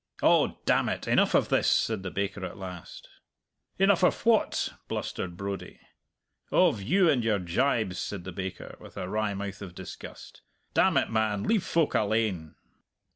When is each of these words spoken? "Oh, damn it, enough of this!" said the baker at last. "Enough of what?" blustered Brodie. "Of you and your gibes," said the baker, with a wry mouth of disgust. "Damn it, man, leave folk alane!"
"Oh, 0.23 0.57
damn 0.65 0.89
it, 0.89 1.07
enough 1.07 1.35
of 1.35 1.49
this!" 1.49 1.67
said 1.69 2.01
the 2.01 2.09
baker 2.09 2.43
at 2.43 2.57
last. 2.57 3.07
"Enough 3.77 4.01
of 4.03 4.25
what?" 4.25 4.69
blustered 4.87 5.37
Brodie. 5.37 5.79
"Of 6.51 6.81
you 6.81 7.07
and 7.07 7.23
your 7.23 7.37
gibes," 7.37 7.99
said 7.99 8.23
the 8.23 8.31
baker, 8.31 8.75
with 8.79 8.97
a 8.97 9.07
wry 9.07 9.35
mouth 9.35 9.61
of 9.61 9.75
disgust. 9.75 10.41
"Damn 10.73 10.97
it, 10.97 11.11
man, 11.11 11.43
leave 11.43 11.63
folk 11.63 11.93
alane!" 11.93 12.55